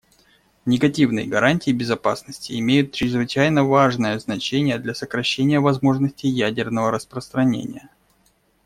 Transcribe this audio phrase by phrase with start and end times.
[0.65, 7.87] Негативные гарантии безопасности имеют чрезвычайно важное значение для сокращения возможностей ядерного распространения.